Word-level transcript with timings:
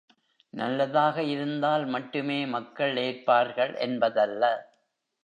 நல்லதாக 0.53 1.23
இருந்தால் 1.23 1.85
மட்டுமே 1.85 2.45
மக்கள் 2.45 2.97
ஏற்பார்கள் 2.97 3.73
என்பதல்ல. 3.79 4.43